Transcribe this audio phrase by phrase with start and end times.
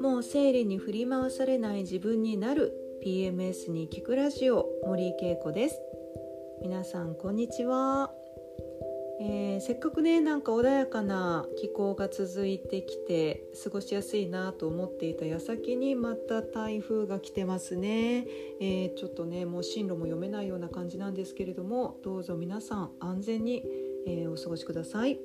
[0.00, 2.72] もう生理に振り回されない自分になる
[3.04, 5.80] PMS に聞くラジオ森井恵子です。
[6.60, 8.10] 皆さんこんにちは、
[9.20, 18.26] えー、せっかくねなんか穏やかな気候が続いてきて過ごしやすいなと思っていた矢先にまた台風が来てますね、
[18.60, 23.64] えー、ちょっとねもう進路も読めないような感じなんですけれどもどうぞ皆さん安全に、
[24.06, 25.18] えー、お過ごしください。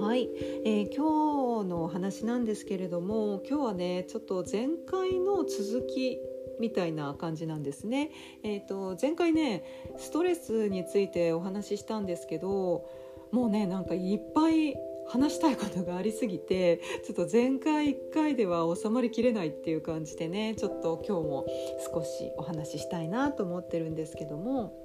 [0.00, 0.28] はい、
[0.64, 6.18] えー、今日のお話なんですけれども今日はねちょっと前回の続き
[6.60, 8.10] みたいな感じなんですね。
[8.42, 9.64] えーと、前回ね
[9.96, 12.88] ストレスについてお話ししたんですけど
[13.32, 21.46] もうねなんかいっぱい話したいことがありすぎてちょっと前回1回では収まりきれないっていう感じでねちょっと今日も
[21.92, 24.83] 少しお話ししたいなと思ってるんですけども。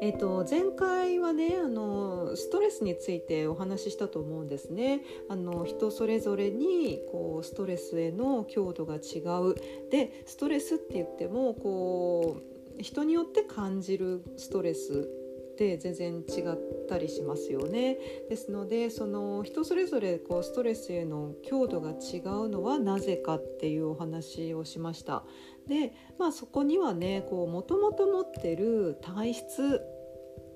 [0.00, 5.02] えっと、前回はねあのストレスについてお話ししたと思うんですね。
[5.28, 9.54] あの人それぞれにこうストレスへの強度が違う
[9.90, 12.36] でストレスって言ってもこ
[12.78, 15.08] う人によって感じるストレス
[15.56, 17.96] って全然違ったりしますよね。
[18.28, 25.24] ですのでその人それぞれこうストレスへの強度が違うのはなぜかっていうお話をしました。
[25.66, 29.80] で、まあ、そこにはねもともと持ってる体質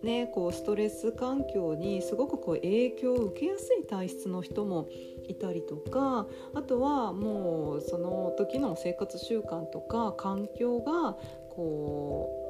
[0.02, 4.88] ね、こうストレス環境にすごくこう影響を受けやすい体質の人も
[5.28, 11.18] いたりとかあとはもうその時の生活習慣とか環境が
[11.50, 12.30] こ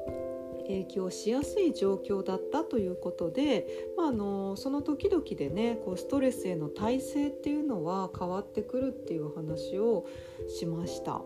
[0.71, 10.05] 影響しやすい状況だったということで、まあ、あのその時々でねこうストレスへの耐性っていうのは変わってくるっていう話を
[10.47, 11.21] しました。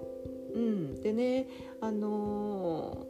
[0.53, 1.47] うん、でね、
[1.81, 3.05] あの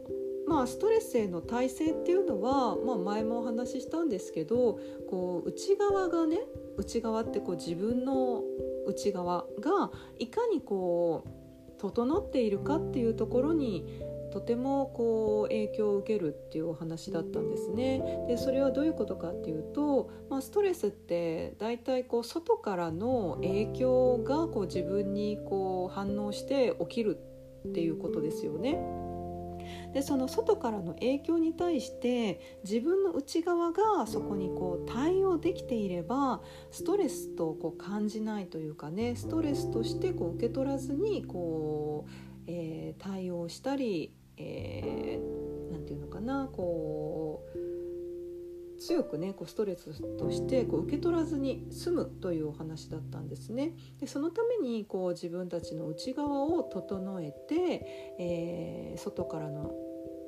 [0.46, 6.40] ー、まあ、ストレスへの耐性っていうのは、まあ、前もお話ししたんですけどこう内側がね
[6.76, 8.42] 内側ってこう自分の
[8.86, 11.46] 内側がいかにこう
[11.78, 14.02] 整っているかっていうところに
[14.36, 18.02] とてもこう影響を受けるっていうお話だったんですね。
[18.28, 27.18] でそれはどういうことかっていうと、まあ、ストレスって大体こう外からの影響がこう自分にこう反応して起きる
[27.66, 28.78] っていうことですよね。
[29.94, 42.10] でその外からの影響に対して自分の内側がそこにこう対応できていればストレスとこう感じないというかねストレスとしてこう受け取らずにこう、
[42.46, 47.66] えー、対応したり、えー、て言うのかなこう
[48.78, 53.74] 強くねこうストレスとしてこう受け取らずに済むというお話だったんですね。
[54.00, 57.86] でそのためにこう自分たちの内側を整えて、
[58.18, 59.74] えー、外からの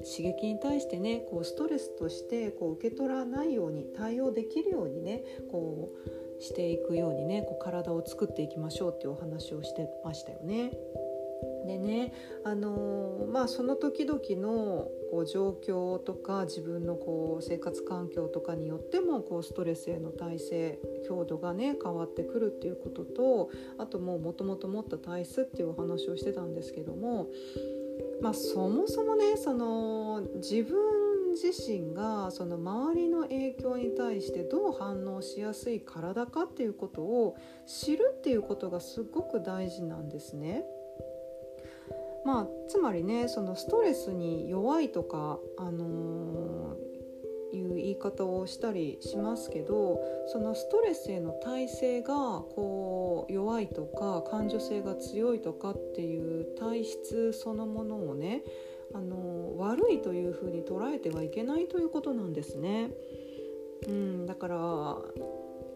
[0.04, 5.90] 刺激に対してねこうストレスとしてこう受け取らないように対応できるようにねこ
[6.38, 10.72] うしていくようにねこう体を作っていきましょうっていうお話をしてましたよね。
[11.68, 12.14] でね、
[12.44, 27.28] あの、まあ、その時々のこう状況とか自分のこう生活環境とかによってもこうストレスへの耐性強度がね変わってくるっていうこととあともうもともと持った体質っていうお話をしてたんですけども、
[28.22, 30.76] まあ、そもそもねその自分
[31.40, 37.36] 自身がその周りの影響に対してどう反応しやすい体かっていうことを
[37.66, 40.64] 知るっていうことがすごく大事なんですね。
[42.24, 58.42] まあ、つまりねそのストレスに弱いとか、あのー、いう言い方をしたりしますけどそのストレスへの耐性がこう弱いとか感受性が強いとかっていう体質そのものをね、
[58.94, 62.90] あのー、悪いというふうに捉えてはいけないということなんですね。
[63.86, 64.96] うん、だから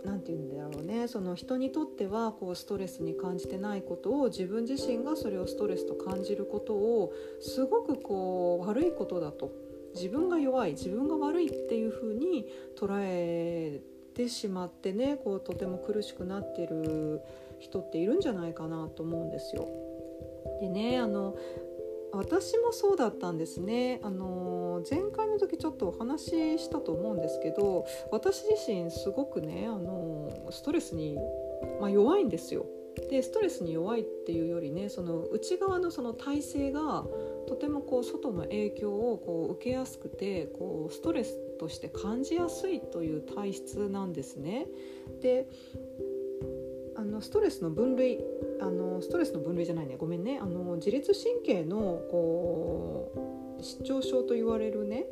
[0.04, 9.52] 何て言うんだろうねその人にとってはこうストレスに感じてないことを自分自身がそれをストレスと感じることをすごくこう悪いことだと
[9.94, 12.46] 自分が弱い自分が悪いっていうふうに
[12.78, 13.80] 捉え
[14.14, 17.20] てしまってねこうとても苦しくなってる
[17.60, 19.68] 人っているんじゃないかなと思うんですよ。
[20.60, 21.36] でねあの
[22.12, 24.00] 私もそうだったんですね。
[24.02, 31.18] あの前回の時ちょっとお話ししたと思うんですけど私自身すごくね、あのストレスに、
[31.80, 32.66] まあ、弱いんですよ。
[33.08, 37.06] でストレスに弱いっていうよりねその内側のその体制が
[37.46, 44.66] とてもこう外の影響をこう受けやすくてこうストレスとして感じやすいという体質なんですね。
[45.20, 45.48] で
[47.02, 48.20] あのストレスの分類
[48.60, 49.96] あのストレスの分類じゃないね。
[49.96, 50.38] ごめんね。
[50.40, 55.06] あの自律神経のこう失調症と言われるね。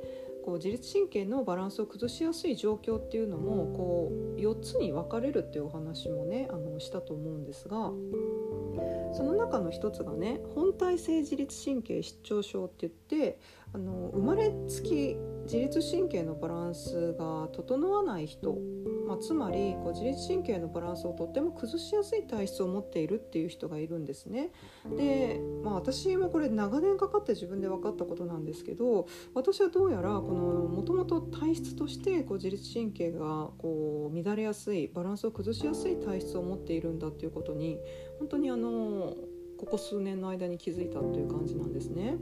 [0.44, 7.90] ここう自律神経のバランスを崩しやすい状況っていうのもこう4つに分かれるっていうお話もねあのしたと思うんですが
[9.12, 13.38] その中の一つがね本体性自律神経失調症って言って
[13.72, 15.16] あの生まれつき
[15.50, 18.56] 自律神経のバランスが整わない人
[19.11, 24.52] まあ、つまりこう自律神経のバランスをとっても崩しやすい体質を持っているっていう人がいるんですね。
[24.97, 37.81] で、まあ、私もこれ長年かかって自分で分かったことなんですけど私はどうやらもともと体質としてこう自律神経がこう乱れやすいバランスを崩しやすい体質を持っているんだっていうことに
[38.20, 39.17] 本当にあの
[39.58, 42.17] ここ数年の間に気づいたという感じなんですね。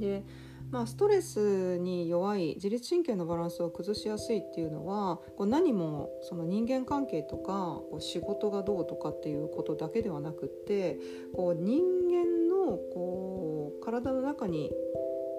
[0.00, 0.24] で
[0.72, 10.98] まあ、ストレスに弱い自律神経のバランスを崩しやすいっていうのはこう何もその人間関係とかこう仕事がどうとかっていうことだけではなくって
[11.34, 14.70] こう人間のこう体の中に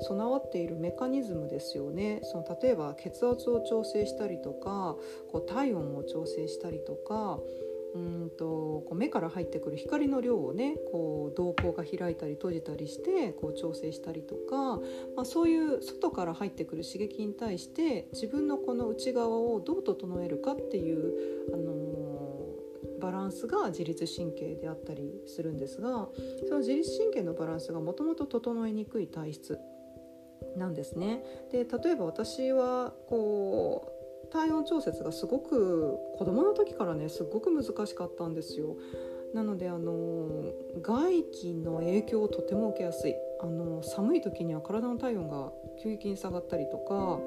[0.02, 2.20] 備わっているメカニズムですよね。
[2.24, 4.98] その例えば血圧を調整したりとか
[5.32, 7.40] こう体温を調整したりとか
[7.96, 14.80] うんとこう目から入ってくる光の量をねこう瞳孔が開いたり閉じたりしてこう調整したりとか、
[15.16, 26.08] まあ、そういう外から入ってくる刺激に対して自分のこの内側をどう整えるかっていう、あのー、バランスが自律神経であったりするんですが
[26.48, 29.60] その自律神経のバランスがもともと整いにくい体質
[30.58, 31.24] なんですね。
[31.52, 33.93] で例えば私はこう
[34.34, 38.76] 体温調節がすごく子供の時からねすごく難しかったんですよ。
[39.34, 40.44] なのであの
[40.82, 43.16] 外気の影響をとても受けやすい。
[43.42, 45.52] あの寒い時には体の体温が
[45.82, 47.20] 急激に下がったりとか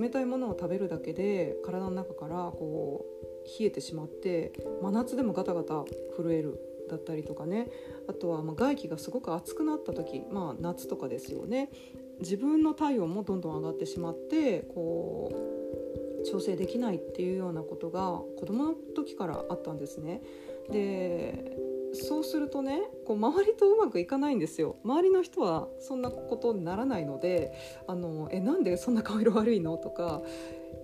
[0.00, 5.84] 冷たいものを食べるだけで体の中からこう冷えてしまって真夏でもガタガタ
[6.16, 6.58] 震える
[6.88, 7.68] だったりとかね。
[8.08, 11.70] あとはま外気がすごく暑くなった時、まあ、夏とかですよね。
[12.20, 15.09] 自分の体温もどんどん上がってしまってこう
[16.30, 20.22] 調整できないっていうようなことが子供の時からあったんですね。
[20.70, 21.56] で
[21.92, 27.52] そうするとねこう周りとうまくいかないんですよ周りの人はそんなことにならないので
[27.88, 30.22] 「あのえなんでそんな顔色悪いの?」とか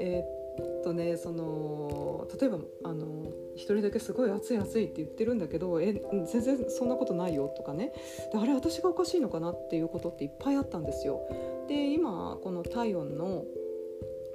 [0.00, 7.54] えー、っとねその例えばあの一人だけすごい暑い暑いって言ってるんだけどえ全然そんなことないよ？
[7.56, 7.92] とかね
[8.32, 9.52] であれ私がおかしいのかな？
[9.52, 11.20] っていうことっていっぱいあったんですよ。
[11.68, 13.44] で今この体温の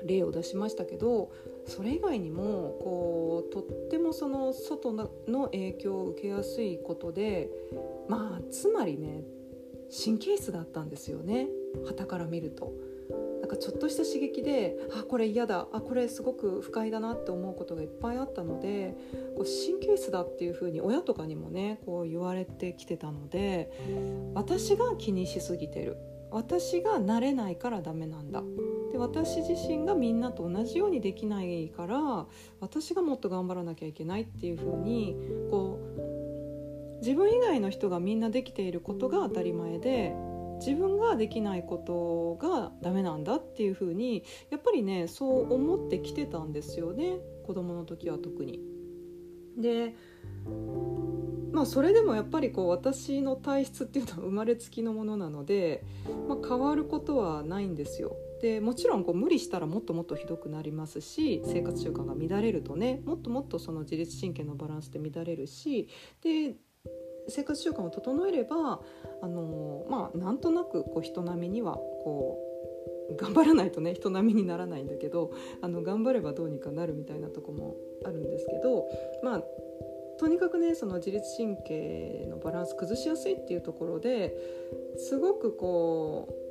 [0.05, 1.31] 例を出しましたけど
[1.65, 5.09] それ以外にもこうとってもその外の
[5.45, 7.49] 影響を受けやすいことで
[8.07, 9.23] まあつまりね
[10.05, 11.49] 神経質だったんですよね。
[11.85, 12.73] 旗から見ると。
[13.41, 18.95] なんかちょっとした刺激であこれ嫌だあこれすごく不快だなって思うことがいっぱいあったので
[19.35, 23.71] こう神経質だっていうふうに親とかにもねこう言われてきてたので
[24.35, 25.97] 私が気にしすぎてる。
[26.31, 28.41] 私が慣れないからダメなんだ。
[29.01, 32.27] 私自身がみんなと同じようにできないから
[32.59, 35.15] 私がもっと頑張らなきゃいけないっていう風に
[35.49, 40.13] こう自分以外の人がみんなできていることが当たり前で
[40.59, 47.17] 自分ができないことがダメなんだっていう風にやっぱりねそう思ってきてたんですよね
[47.47, 48.59] 子供の時は特に。
[49.57, 49.95] で
[51.51, 55.83] まあそれでもやっぱりこう私の体質っていうのは生まれつきのものなので、
[56.29, 58.15] まあ、変わることはないんですよ。
[58.41, 65.87] でもちろんこう無理したらもっともっとひどくなりますし生活習慣が乱れるとねもっともっとその自律神経のバランスで乱れるし
[66.23, 66.55] で
[67.27, 68.81] 生活習慣を整えれば
[69.21, 72.39] あのまあなんとなくこう人並みにはこ
[73.11, 75.31] う頑張らないとね人並みにならないんだけど
[75.61, 78.85] あの頑張ればどうにかなるみたいなとこもあるんですけど
[79.23, 79.43] まあ
[80.19, 84.33] とにかくねその自律神経のバランス崩しやすいっていうところで
[84.97, 86.50] すごくこう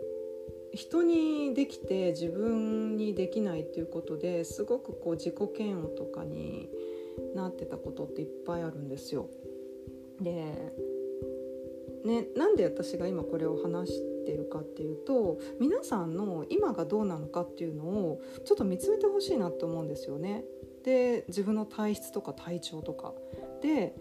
[0.75, 6.69] 人にできて自分にできないっていうことですごくこう自己嫌悪とかに
[7.35, 9.29] なってたことっていっぱいあるんですよ。
[10.21, 10.45] で、
[12.05, 20.45] ね、なんで私が今これを話してるかっていうと皆さんの今がどうなのかっていうのをちょっと見つめてほしいなって思うんですよね。
[20.85, 23.12] で自分の体質とか体調とか
[23.61, 23.95] で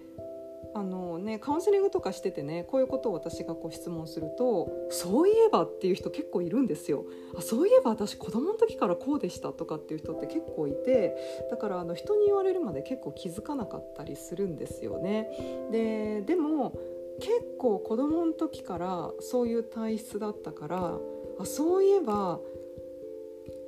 [0.73, 7.05] あのね、カウンセリングとかしててねこういうことを私がこう質問すると「そういえば」っていう人結構いるんですよ。
[7.35, 11.17] あそういえば私子供の時からこうでしたとかっていう人って結構いて
[11.49, 15.67] だからあの人に言われるまで結構気づかなかったりするんですよね。
[15.71, 16.73] ででも
[17.19, 20.99] 結構子供の時からそういう体質だったから
[21.39, 22.39] あそういえば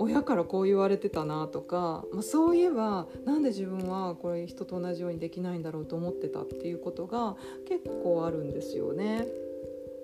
[0.01, 7.35] 親からこう言われてたなとか、まあ、そういえばなんで自分はこれ人と同じようにできないんだろうと思ってたっていうことが
[7.67, 9.27] 結構あるんですよね。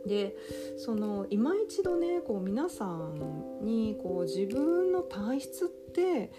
[0.06, 0.36] で
[0.78, 6.32] その今一度ねこう皆さんにこう自分の体質って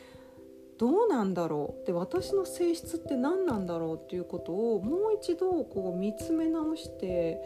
[0.78, 1.86] どうなんだろう？
[1.86, 7.40] で私の性質って何なんだろうっていうことをもう一度こう見つめ直して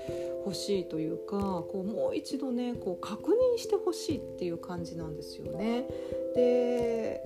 [0.44, 5.86] ほしいというかこうもう一度ねこう確認してほしいっていう感じなんですよね。
[6.34, 7.22] で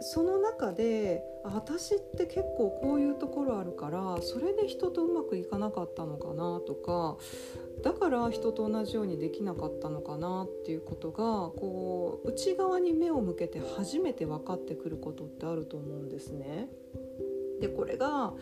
[0.00, 7.16] その中で私って結構こういうところあるからそれで人とうまくいかなかったのかなとか
[7.82, 16.68] だから人と同じようにできなかったのかなっていうことがこう内側に目を向けて初めて分かってくることってあると思うんですね。
[17.60, 18.32] でこれが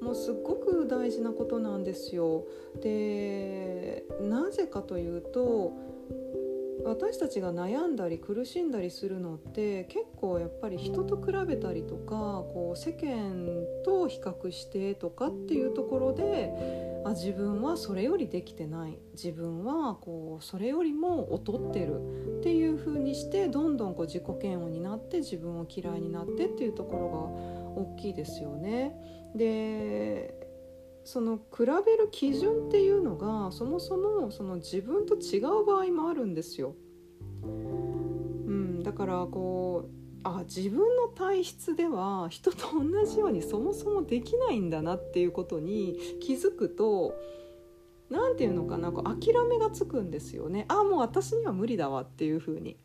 [0.00, 2.44] もうすっごく大事なことなんですよ。
[2.80, 5.72] でなぜかというと
[6.84, 22.00] 私たちが悩んだり苦しんだりするのって結構やっぱり人と比べたりとかこう世間と比較してとかっていうところであ自分はそれよりできてない自分はこうそれよりも劣ってる
[22.40, 28.94] っていう風にしてどんどんこう自己嫌悪になって自分を嫌いになってっていうところが大きいですよね。
[29.34, 30.43] で
[31.04, 36.74] その比べる基準っていうのがそもそもその自分と違う場合もあるんですよ。
[37.42, 47.14] うん、だからこうあ自分の体質では人と同じようにそもそもできないんだなっていうことに気づくと
[48.08, 52.78] 何て言うのかなこう諦めがつくんですよねあもう私には無理だわっていう風に。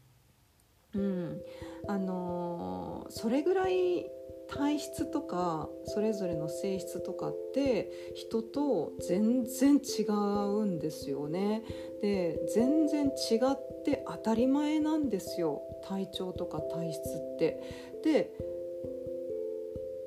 [0.95, 1.41] うん
[1.87, 4.09] あのー、それぐらい
[4.49, 11.63] 体質とかそれぞれの性質とかって人と全然違うんですよね。
[12.01, 17.61] で全然違って当たり前なんですよ体調とか体質って。
[18.03, 18.33] で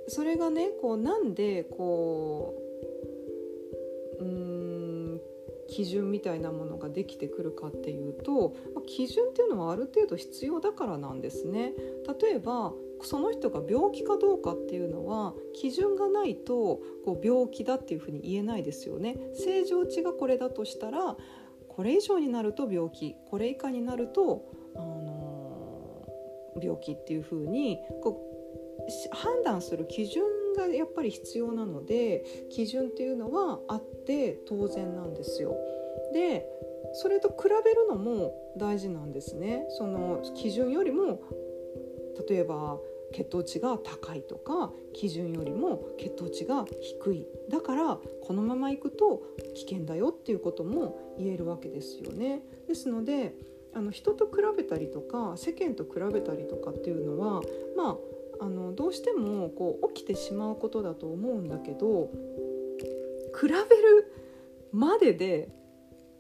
[0.09, 2.59] それがねこうなんでこ
[4.19, 5.21] ううん
[5.69, 8.55] 基準みたいなものができてくるかっていうと
[8.87, 11.73] 基準っていうのはある程度必要だからなんですね。
[12.21, 19.17] 例えばその人が病気かどうかっていうのは基準がないとこう病気だっていうふうに言えないですよね。
[19.35, 21.17] 正常値がこれだとしたら
[21.69, 24.45] これ以上になると病気これ以下になると、
[24.75, 30.25] あのー、病気っていうふうにこう判断する基準
[30.57, 35.57] がやっぱり必要なので基準っていうのはあって当然なんですよ。
[36.13, 36.47] で
[36.95, 39.67] それと比べるのも大事なんですね。
[39.71, 41.21] その基準よりも
[42.29, 42.79] 例えば
[43.13, 49.23] 血糖値が高いとか基準よりも血糖値が低いだからこのままいくと
[49.55, 52.43] 危険だよっていうことも言えるわけですよね。
[52.67, 53.35] ですので
[53.75, 57.43] あの人と比べたりとか世間と比べたりとかっていうのは
[57.77, 57.99] ま
[58.41, 62.11] ああのどうしてもこう起きてしまうことだと思うんだけど
[63.41, 64.13] 比べる
[64.73, 65.49] までで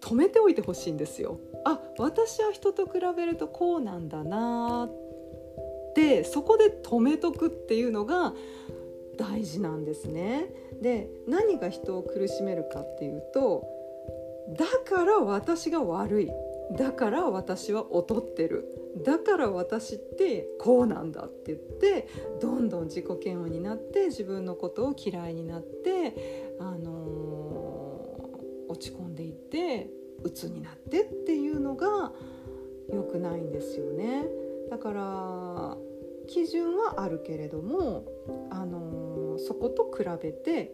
[0.00, 1.38] 止めておいてほしいんですよ。
[1.64, 5.01] あ私は人と比べるとこうなんだなっ
[5.92, 8.34] ってそこで止めとくっていうのが
[9.16, 10.46] 大事なんですね。
[10.80, 13.64] で何が人を苦しめるかっていうと
[14.58, 16.30] だから私が悪い
[16.76, 18.66] だから私は劣ってる
[19.04, 22.08] だから私ってこうなんだって言って
[22.40, 29.88] どんどん自己嫌悪になって自分のことを嫌いになって、あのー、落ち込んでいって
[30.24, 32.12] 鬱になってっていうのが
[32.92, 34.26] 良くないんですよね。
[34.72, 35.76] だから
[36.28, 38.06] 基準はあるけれども、
[38.50, 40.72] あのー、そこと比べて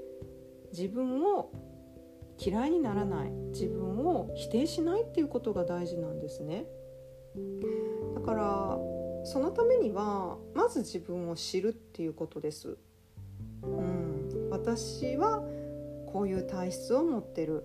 [0.71, 1.51] 自分を
[2.39, 6.67] 嫌いにならない自分を否定しないっていうことが大事なんですね。
[8.15, 8.79] だから
[9.25, 12.79] そのためにはまず自分を知るっていうことです。
[13.65, 15.43] うん、私は
[16.07, 17.65] こういう体質を持ってる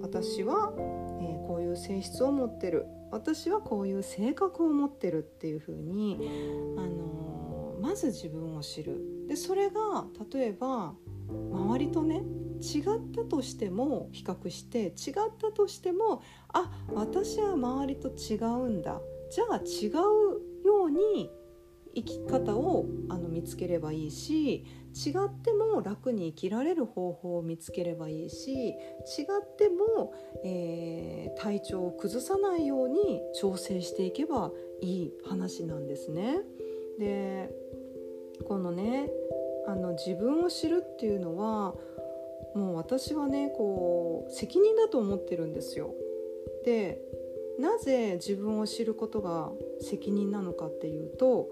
[0.00, 6.18] 私は、えー、こういう性質を持ってる私はこういう性格を持ってるっていうふうに、
[6.76, 9.00] あの、まず自分を知る。
[9.28, 10.94] でそれが例えば
[11.28, 12.22] 周りとね
[12.60, 12.82] 違っ
[13.14, 14.92] たとしても比較して違っ
[15.38, 16.22] たとしても
[16.52, 19.00] あ私は周りと違うんだ。
[19.30, 21.30] じゃあ違うように
[21.96, 30.12] 生き方をあの見つければいいし違っても楽に生きられる方法を見つければいいし違っても、
[30.44, 36.40] えー、体調を崩さないように調整していけばいい話なんですね。
[36.98, 37.50] で
[38.46, 39.10] このね
[39.66, 41.74] あの自分を知るっていうのは
[42.54, 45.94] もう私はねこう責任だと思ってるんですよ。
[46.64, 47.00] で
[47.58, 49.50] なぜ自分を知ることが
[49.80, 51.48] 責任なのかっていうと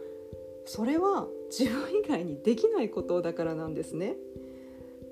[0.66, 4.16] それは自分以外にできないことだからなんですね。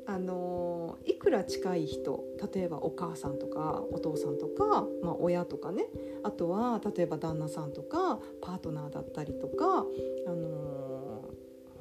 [0.05, 5.87] あのいくら近い人例えばお母さんとかお父さんとか、まあ、親とかね
[6.25, 9.87] あとは例えば旦那さんとかパートナーだったりとか、
[10.27, 11.25] あの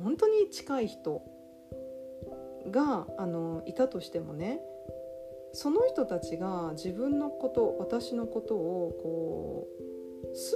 [0.04, 1.22] 本当に近い人
[2.70, 4.62] が、あのいたとしてもね
[5.54, 9.92] その人たちが自分のこと私のことをこう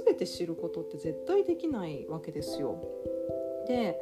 [0.04, 2.82] 全て知ることって絶対できないわけですよ。
[3.66, 3.98] で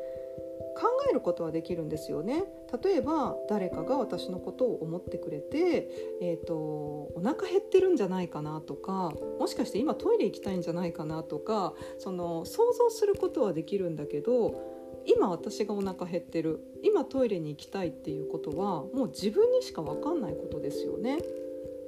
[0.77, 2.45] 考えることはできるんですよね
[2.83, 5.89] 例えば誰かが私のことを思ってくれて、
[6.21, 14.75] えーと、お腹減ってるんじゃないかなとかもしかして今トイレ行きたいんじゃないかなとかその想像することはできるんだけど
[15.07, 21.19] 今私がお腹減ってる今トイレに行きたいっていうことはもう自分にしか分かんないことですよね。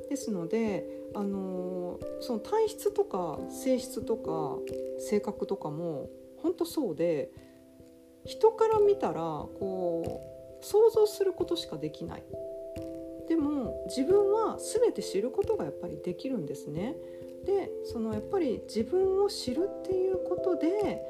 [0.08, 4.58] ですので、あの、その体質とか性質とか
[4.98, 6.08] 性格とかも
[6.38, 7.30] 本当そうで
[8.24, 12.24] 人から見たらこう想像することしかできない
[13.28, 16.94] でも自分は全て知ることがやっぱりできるんですね。
[17.44, 21.00] でそのやっぱり自分を知るっていうことで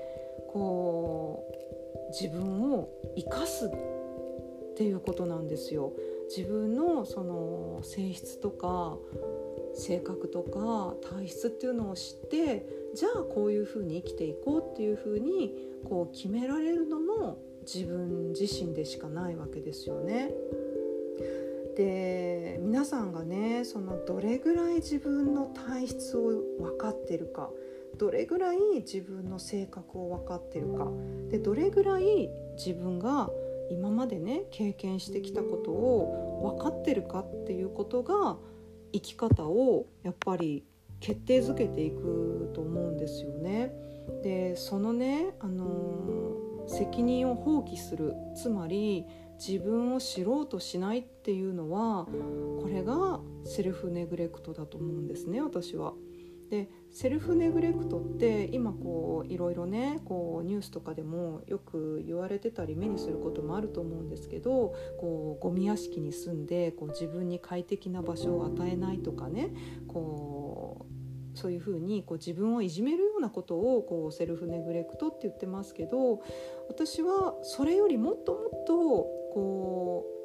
[0.49, 3.71] こう自分を生かすっ
[4.77, 5.93] ていうことなんですよ。
[6.29, 8.97] 自分のその性質とか
[9.75, 15.55] 性格とか体質っていうのを知ってじゃあこういうふうに生きていこうっていうふうに
[15.85, 20.33] こう決められるのも自分自身でしかないわけですよね。
[21.77, 27.51] で皆さんがねそのどれぐらい自分の体質を分かってるか
[27.99, 30.89] どれぐらい自分の性格を分かってるか
[31.31, 33.31] でどれぐらい自分が
[33.71, 38.37] 今までね経験してきたことを分かってるかっていうことが
[38.93, 40.65] 生き方をやっぱり
[41.01, 43.73] 決定づけていくと思うんですよね。
[44.23, 49.05] でそのね、あのー、責任を放棄するつまり
[49.39, 52.07] 自分を知ろうとしないっていうのは
[52.61, 55.93] これがセルフネグレクトだと思うんですね私は。
[56.51, 69.51] でセルフネグレクトって今こういろいろねこうニュースとかでもよく言われてたり目にすることもあると思うんですけどこうゴミ屋敷に住んでこう自分に快適な場所を与えないとかね
[69.89, 70.87] こ
[71.35, 76.23] うそういうふうにこう自分をいじめるようなことをこうセルフネグレクトって言ってますけど
[76.69, 78.77] 私はそれよりもっともっと
[79.35, 80.16] こう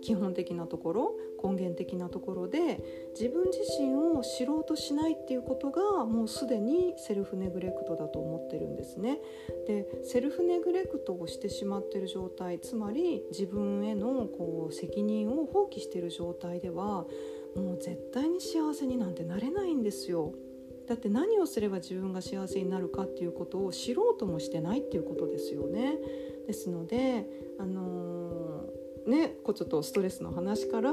[0.00, 2.82] 基本的なところ根源的なところで
[3.18, 9.18] 自分自身を知ろうとしないっていうことがもうすでにセルフネグレクトだと思ってるんですね。
[9.66, 17.06] でセルフネグレクトをしてしまってる状態つまり自分へのこう責任を放棄してる状態では
[17.56, 20.34] もう絶対に幸せになんてなれないんですよ。
[20.86, 25.98] だって何をすれば自分が幸せになるかっていうことを知ろうともしてないっていうことですよね。
[26.48, 30.92] ですので、あのーねこうちょっとストレスの話から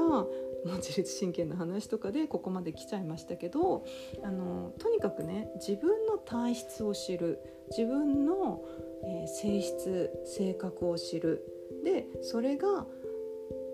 [0.64, 3.84] 自律神経の話とかでここまで来ちゃいましたけど
[4.22, 7.38] あのとにかくね自分の体質を知る
[7.70, 8.64] 自分の、
[9.04, 11.44] えー、性質性格を知る
[11.84, 12.86] でそれが、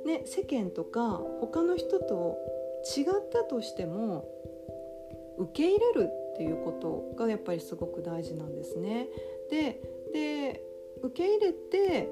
[0.04, 2.36] ね、世間とか他の人と
[2.96, 4.28] 違ったとしても
[5.38, 9.08] 受け入れるっていうことがやっぱりすごく大事なんですね。
[9.50, 9.80] で
[10.12, 10.62] で
[11.02, 12.08] 受け入れて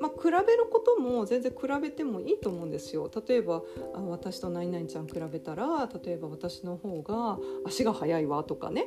[0.00, 3.10] まあ、比べることも全然比べてもいいと思うんですよ。
[3.26, 3.62] 例えば
[3.94, 8.86] あ私と何々ちゃん比べたら例えば私の方が足が速いわとかね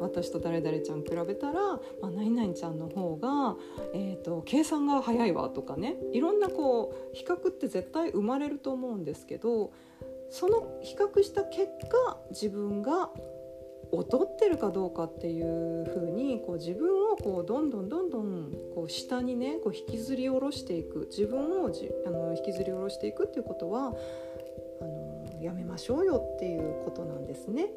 [0.00, 1.60] 私と誰々ちゃん比べたら、
[2.00, 3.56] まあ、何々ちゃんの方が、
[3.94, 9.72] えーと、計算が速いわとかねいろんなこう比較って絶対生まれると思うんですけど
[10.30, 13.10] その比較した結果自分が
[13.92, 21.08] 劣ってるかどうかっていうふうにこう自分をこうどんどんどんどんこう下にねこう引きずり下ろしていく。
[21.10, 23.94] 自分をじあの引きずり下ろしていくっていうことは
[24.80, 27.68] あのやめましょうよっていうことなんですね。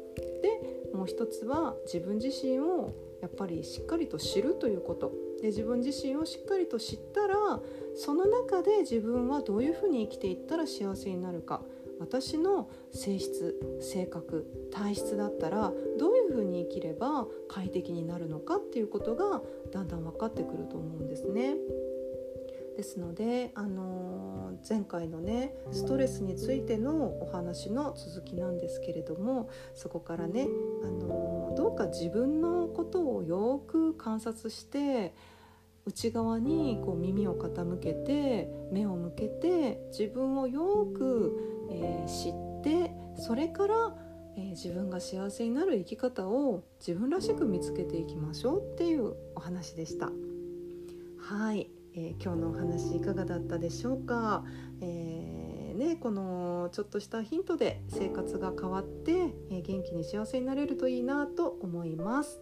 [0.42, 5.12] でもう一つは自分自身をやっぱりしっかりと知るということ。
[5.40, 7.60] で自分自身をしっかりと知ったら
[7.96, 11.62] その中で自分はどういうふうに生きていったら幸せになるか。
[11.98, 21.56] 私の性質性格体質だったらどういうふうに生きれば快適になるのかっていうことがだんだん分かってくると思うんですね。
[22.76, 30.48] ですので、あのー、前回のねストレスについてのお話の続きなんですけれどもそこからね、
[30.82, 35.12] あのー、どうか自分のことをよく観察して
[35.84, 43.96] 内側にこう耳を傾けて目を向けて自分をよくえー、知ってそれから、
[44.36, 50.10] えー、自分が幸せになる生き方を自分らしく見つけていきましょうっていうお話でした。
[51.18, 51.70] はい。
[51.94, 54.44] えー、今日のお話いかがだったでしょうか、
[54.80, 59.12] えー、ね、このちょっとしたヒントで生活が変わって、
[59.50, 62.40] えー、元気に幸せになれるといいなと思います。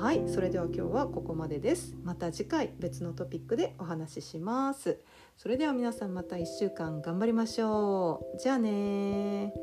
[0.00, 1.94] はいそれでは今日はここまでです。
[2.02, 4.98] また次回別のトピックでお話しします。
[5.36, 8.38] それでは皆さんまた1週間頑張りましょう。
[8.38, 9.54] じゃあね